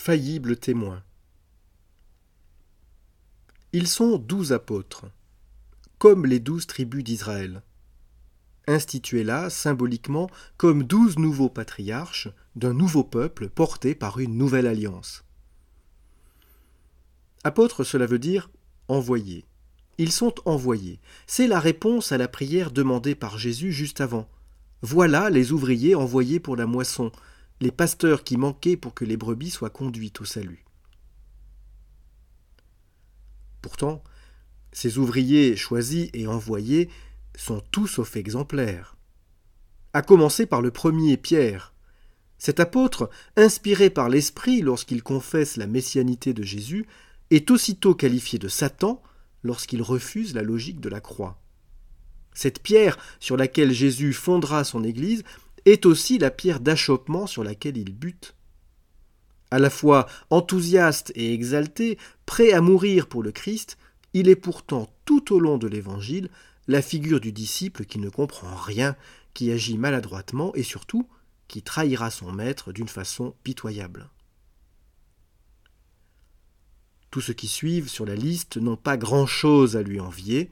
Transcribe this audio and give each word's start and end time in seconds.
Faillibles 0.00 0.56
témoins. 0.56 1.02
Ils 3.72 3.88
sont 3.88 4.16
douze 4.16 4.52
apôtres, 4.52 5.06
comme 5.98 6.24
les 6.24 6.38
douze 6.38 6.68
tribus 6.68 7.02
d'Israël, 7.02 7.62
institués 8.68 9.24
là, 9.24 9.50
symboliquement, 9.50 10.30
comme 10.56 10.84
douze 10.84 11.18
nouveaux 11.18 11.50
patriarches 11.50 12.28
d'un 12.54 12.74
nouveau 12.74 13.02
peuple 13.02 13.48
porté 13.48 13.96
par 13.96 14.20
une 14.20 14.38
nouvelle 14.38 14.68
alliance. 14.68 15.24
Apôtres, 17.42 17.82
cela 17.82 18.06
veut 18.06 18.20
dire 18.20 18.50
envoyés. 18.86 19.46
Ils 19.98 20.12
sont 20.12 20.34
envoyés. 20.46 21.00
C'est 21.26 21.48
la 21.48 21.58
réponse 21.58 22.12
à 22.12 22.18
la 22.18 22.28
prière 22.28 22.70
demandée 22.70 23.16
par 23.16 23.36
Jésus 23.36 23.72
juste 23.72 24.00
avant. 24.00 24.28
Voilà 24.80 25.28
les 25.28 25.50
ouvriers 25.50 25.96
envoyés 25.96 26.38
pour 26.38 26.54
la 26.54 26.66
moisson 26.66 27.10
les 27.60 27.70
pasteurs 27.70 28.24
qui 28.24 28.36
manquaient 28.36 28.76
pour 28.76 28.94
que 28.94 29.04
les 29.04 29.16
brebis 29.16 29.50
soient 29.50 29.70
conduites 29.70 30.20
au 30.20 30.24
salut. 30.24 30.64
Pourtant, 33.62 34.02
ces 34.72 34.98
ouvriers 34.98 35.56
choisis 35.56 36.10
et 36.12 36.26
envoyés 36.26 36.88
sont 37.36 37.62
tous 37.70 37.86
sauf 37.86 38.16
exemplaires. 38.16 38.96
À 39.92 40.02
commencer 40.02 40.46
par 40.46 40.62
le 40.62 40.70
premier 40.70 41.16
Pierre. 41.16 41.72
Cet 42.38 42.60
apôtre, 42.60 43.10
inspiré 43.36 43.90
par 43.90 44.08
l'Esprit 44.08 44.60
lorsqu'il 44.60 45.02
confesse 45.02 45.56
la 45.56 45.66
messianité 45.66 46.32
de 46.32 46.42
Jésus, 46.42 46.86
est 47.30 47.50
aussitôt 47.50 47.94
qualifié 47.94 48.38
de 48.38 48.48
Satan 48.48 49.02
lorsqu'il 49.42 49.82
refuse 49.82 50.34
la 50.34 50.42
logique 50.42 50.80
de 50.80 50.88
la 50.88 51.00
croix. 51.00 51.40
Cette 52.34 52.62
pierre 52.62 52.96
sur 53.18 53.36
laquelle 53.36 53.72
Jésus 53.72 54.12
fondera 54.12 54.62
son 54.62 54.84
Église 54.84 55.24
est 55.68 55.86
aussi 55.86 56.18
la 56.18 56.30
pierre 56.30 56.60
d'achoppement 56.60 57.26
sur 57.26 57.44
laquelle 57.44 57.76
il 57.76 57.92
bute. 57.92 58.34
À 59.50 59.58
la 59.58 59.70
fois 59.70 60.06
enthousiaste 60.30 61.12
et 61.14 61.32
exalté, 61.32 61.98
prêt 62.26 62.52
à 62.52 62.60
mourir 62.60 63.06
pour 63.06 63.22
le 63.22 63.32
Christ, 63.32 63.78
il 64.12 64.28
est 64.28 64.36
pourtant 64.36 64.92
tout 65.04 65.34
au 65.34 65.40
long 65.40 65.58
de 65.58 65.66
l'Évangile 65.66 66.28
la 66.66 66.82
figure 66.82 67.20
du 67.20 67.32
disciple 67.32 67.84
qui 67.84 67.98
ne 67.98 68.10
comprend 68.10 68.54
rien, 68.54 68.94
qui 69.32 69.50
agit 69.50 69.78
maladroitement 69.78 70.54
et 70.54 70.62
surtout 70.62 71.08
qui 71.48 71.62
trahira 71.62 72.10
son 72.10 72.30
maître 72.30 72.72
d'une 72.72 72.88
façon 72.88 73.34
pitoyable. 73.42 74.10
Tous 77.10 77.22
ceux 77.22 77.32
qui 77.32 77.48
suivent 77.48 77.88
sur 77.88 78.04
la 78.04 78.14
liste 78.14 78.58
n'ont 78.58 78.76
pas 78.76 78.98
grand-chose 78.98 79.76
à 79.76 79.82
lui 79.82 79.98
envier, 79.98 80.50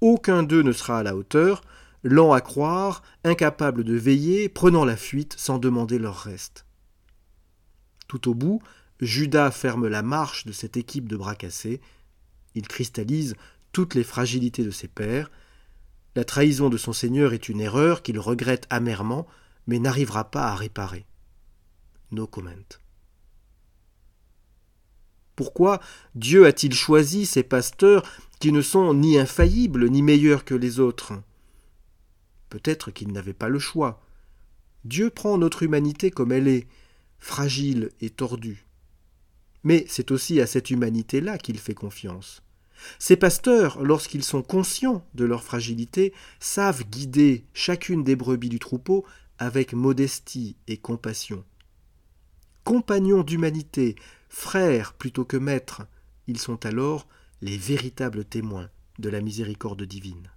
aucun 0.00 0.44
d'eux 0.44 0.62
ne 0.62 0.72
sera 0.72 1.00
à 1.00 1.02
la 1.02 1.16
hauteur, 1.16 1.62
lents 2.02 2.32
à 2.32 2.40
croire, 2.40 3.02
incapables 3.24 3.84
de 3.84 3.94
veiller, 3.94 4.48
prenant 4.48 4.84
la 4.84 4.96
fuite 4.96 5.34
sans 5.38 5.58
demander 5.58 5.98
leur 5.98 6.16
reste. 6.16 6.66
Tout 8.08 8.28
au 8.28 8.34
bout, 8.34 8.62
Judas 9.00 9.50
ferme 9.50 9.88
la 9.88 10.02
marche 10.02 10.46
de 10.46 10.52
cette 10.52 10.76
équipe 10.76 11.08
de 11.08 11.16
bras 11.16 11.34
cassés. 11.34 11.80
Il 12.54 12.68
cristallise 12.68 13.34
toutes 13.72 13.94
les 13.94 14.04
fragilités 14.04 14.64
de 14.64 14.70
ses 14.70 14.88
pères. 14.88 15.30
La 16.14 16.24
trahison 16.24 16.68
de 16.68 16.76
son 16.76 16.92
Seigneur 16.92 17.32
est 17.32 17.48
une 17.48 17.60
erreur 17.60 18.02
qu'il 18.02 18.18
regrette 18.18 18.66
amèrement, 18.70 19.26
mais 19.66 19.78
n'arrivera 19.78 20.30
pas 20.30 20.48
à 20.48 20.54
réparer. 20.54 21.06
No 22.10 22.26
comment. 22.26 22.50
Pourquoi 25.34 25.80
Dieu 26.14 26.46
a-t-il 26.46 26.74
choisi 26.74 27.24
ces 27.24 27.42
pasteurs 27.42 28.02
qui 28.38 28.52
ne 28.52 28.60
sont 28.60 28.92
ni 28.92 29.18
infaillibles 29.18 29.88
ni 29.88 30.02
meilleurs 30.02 30.44
que 30.44 30.54
les 30.54 30.78
autres? 30.78 31.14
Peut-être 32.52 32.90
qu'il 32.90 33.12
n'avait 33.12 33.32
pas 33.32 33.48
le 33.48 33.58
choix. 33.58 34.02
Dieu 34.84 35.08
prend 35.08 35.38
notre 35.38 35.62
humanité 35.62 36.10
comme 36.10 36.32
elle 36.32 36.48
est, 36.48 36.66
fragile 37.18 37.88
et 38.02 38.10
tordue. 38.10 38.66
Mais 39.64 39.86
c'est 39.88 40.10
aussi 40.10 40.38
à 40.38 40.46
cette 40.46 40.68
humanité-là 40.68 41.38
qu'il 41.38 41.58
fait 41.58 41.72
confiance. 41.72 42.42
Ces 42.98 43.16
pasteurs, 43.16 43.82
lorsqu'ils 43.82 44.22
sont 44.22 44.42
conscients 44.42 45.02
de 45.14 45.24
leur 45.24 45.44
fragilité, 45.44 46.12
savent 46.40 46.84
guider 46.84 47.46
chacune 47.54 48.04
des 48.04 48.16
brebis 48.16 48.50
du 48.50 48.58
troupeau 48.58 49.06
avec 49.38 49.72
modestie 49.72 50.56
et 50.66 50.76
compassion. 50.76 51.44
Compagnons 52.64 53.22
d'humanité, 53.22 53.96
frères 54.28 54.92
plutôt 54.92 55.24
que 55.24 55.38
maîtres, 55.38 55.86
ils 56.26 56.38
sont 56.38 56.66
alors 56.66 57.08
les 57.40 57.56
véritables 57.56 58.26
témoins 58.26 58.68
de 58.98 59.08
la 59.08 59.22
miséricorde 59.22 59.84
divine. 59.84 60.28